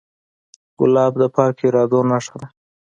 ګلاب 0.79 1.13
د 1.21 1.23
پاکو 1.35 1.63
ارادو 1.67 1.99
نښه 2.09 2.35
ده. 2.41 2.47